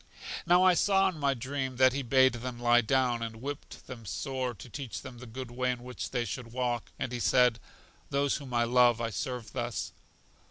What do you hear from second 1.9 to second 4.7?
he bade them lie down, and whipt them sore, to